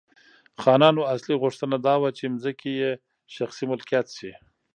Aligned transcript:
خانانو 0.61 1.01
اصلي 1.13 1.35
غوښتنه 1.43 1.77
دا 1.87 1.95
وه 2.01 2.09
چې 2.17 2.25
ځمکې 2.43 2.71
یې 2.81 2.91
شخصي 3.35 3.63
ملکیت 3.71 4.07
شي. 4.17 4.31